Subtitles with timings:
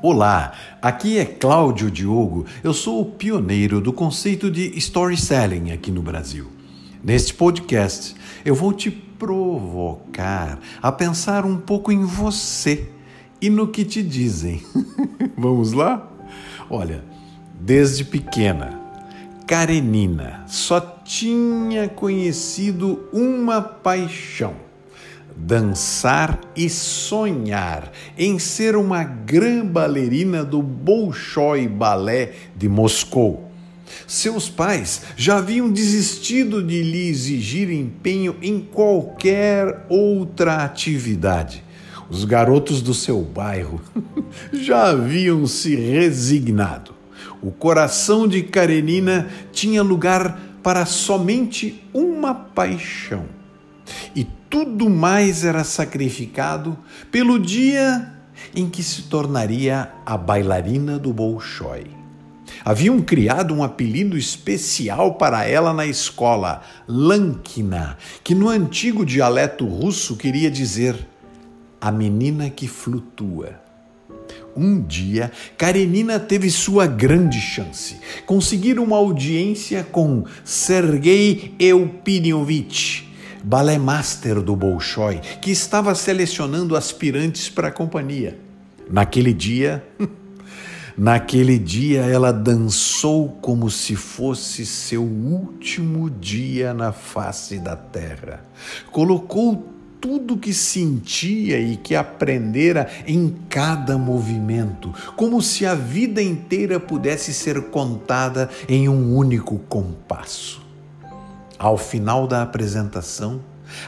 [0.00, 2.46] Olá, aqui é Cláudio Diogo.
[2.62, 6.46] Eu sou o pioneiro do conceito de storytelling aqui no Brasil.
[7.02, 8.14] Neste podcast,
[8.44, 12.88] eu vou te provocar a pensar um pouco em você
[13.42, 14.62] e no que te dizem.
[15.36, 16.08] Vamos lá?
[16.70, 17.04] Olha,
[17.60, 18.80] desde pequena,
[19.48, 24.67] Karenina só tinha conhecido uma paixão
[25.38, 33.48] dançar e sonhar em ser uma grande bailarina do Bolshoi Balé de Moscou.
[34.06, 41.64] Seus pais já haviam desistido de lhe exigir empenho em qualquer outra atividade.
[42.10, 43.80] Os garotos do seu bairro
[44.52, 46.94] já haviam se resignado.
[47.40, 53.26] O coração de Karenina tinha lugar para somente uma paixão.
[54.14, 56.78] E tudo mais era sacrificado
[57.10, 58.12] pelo dia
[58.54, 61.86] em que se tornaria a bailarina do Bolshoi.
[62.64, 70.16] Haviam criado um apelido especial para ela na escola, Lankina, que no antigo dialeto russo
[70.16, 70.96] queria dizer
[71.80, 73.60] a menina que flutua.
[74.56, 77.96] Um dia, Karenina teve sua grande chance.
[78.26, 83.07] Conseguir uma audiência com Sergei Eupiniovich,
[83.48, 88.38] balé master do Bolshoi, que estava selecionando aspirantes para a companhia.
[88.90, 89.82] Naquele dia,
[90.98, 98.44] naquele dia ela dançou como se fosse seu último dia na face da terra.
[98.92, 99.66] Colocou
[99.98, 107.32] tudo que sentia e que aprendera em cada movimento, como se a vida inteira pudesse
[107.32, 110.67] ser contada em um único compasso.
[111.58, 113.40] Ao final da apresentação,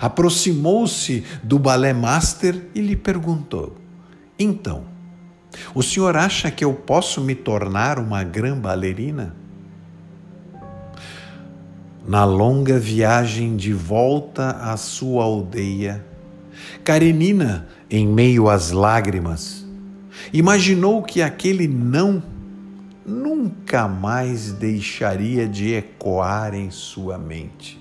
[0.00, 3.76] aproximou-se do balé master e lhe perguntou:
[4.38, 4.84] Então,
[5.74, 9.34] o senhor acha que eu posso me tornar uma grande bailarina?
[12.06, 16.04] Na longa viagem de volta à sua aldeia,
[16.82, 19.66] Karenina, em meio às lágrimas,
[20.32, 22.22] imaginou que aquele não
[23.08, 27.80] nunca mais deixaria de ecoar em sua mente.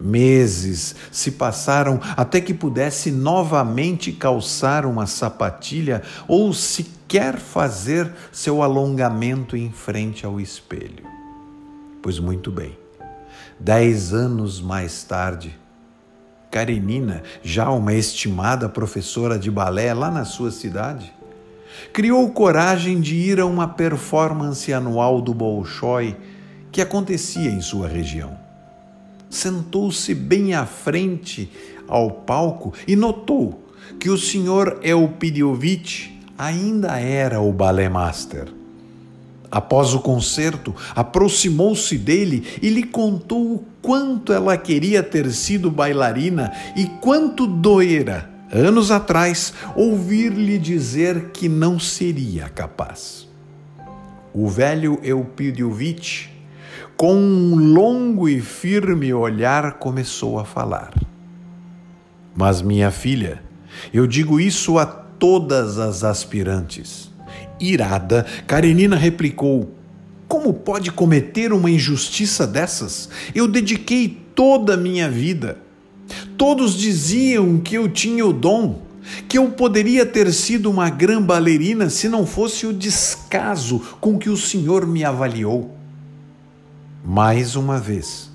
[0.00, 9.56] Meses se passaram até que pudesse novamente calçar uma sapatilha ou sequer fazer seu alongamento
[9.56, 11.04] em frente ao espelho.
[12.00, 12.78] Pois muito bem,
[13.58, 15.58] dez anos mais tarde,
[16.48, 21.12] Karenina, já uma estimada professora de balé lá na sua cidade,
[21.92, 26.16] criou coragem de ir a uma performance anual do Bolshoi
[26.70, 28.36] que acontecia em sua região.
[29.30, 31.50] Sentou-se bem à frente
[31.86, 33.68] ao palco e notou
[33.98, 38.48] que o senhor Elpidiovich ainda era o balé master.
[39.50, 46.52] Após o concerto, aproximou-se dele e lhe contou o quanto ela queria ter sido bailarina
[46.76, 53.28] e quanto doera anos atrás, ouvir-lhe dizer que não seria capaz.
[54.32, 56.28] O velho Eupidiovitch,
[56.96, 60.92] com um longo e firme olhar, começou a falar.
[62.34, 63.42] Mas, minha filha,
[63.92, 67.10] eu digo isso a todas as aspirantes.
[67.60, 69.74] Irada, Karenina replicou:
[70.26, 73.08] Como pode cometer uma injustiça dessas?
[73.34, 75.58] Eu dediquei toda a minha vida
[76.38, 78.80] Todos diziam que eu tinha o dom,
[79.28, 84.30] que eu poderia ter sido uma grande bailarina se não fosse o descaso com que
[84.30, 85.74] o Senhor me avaliou.
[87.04, 88.30] Mais uma vez,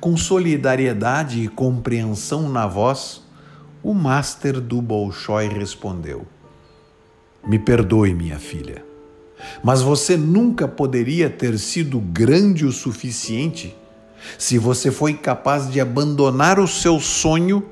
[0.00, 3.22] com solidariedade e compreensão na voz,
[3.82, 6.24] o master do Bolshoi respondeu:
[7.44, 8.84] Me perdoe, minha filha,
[9.64, 13.74] mas você nunca poderia ter sido grande o suficiente
[14.38, 17.64] se você foi capaz de abandonar o seu sonho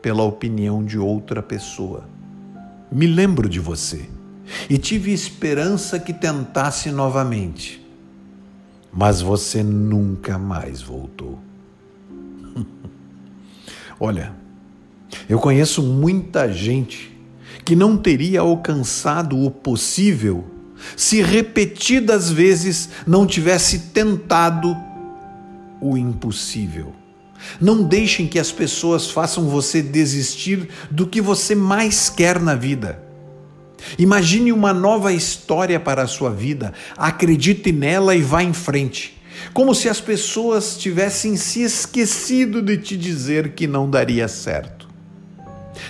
[0.00, 2.04] pela opinião de outra pessoa.
[2.90, 4.08] Me lembro de você
[4.68, 7.84] e tive esperança que tentasse novamente,
[8.92, 11.38] mas você nunca mais voltou.
[13.98, 14.34] Olha,
[15.28, 17.10] eu conheço muita gente
[17.64, 20.44] que não teria alcançado o possível
[20.96, 24.76] se repetidas vezes não tivesse tentado
[25.82, 26.94] o impossível.
[27.60, 33.02] Não deixem que as pessoas façam você desistir do que você mais quer na vida.
[33.98, 39.20] Imagine uma nova história para a sua vida, acredite nela e vá em frente.
[39.52, 44.88] Como se as pessoas tivessem se esquecido de te dizer que não daria certo.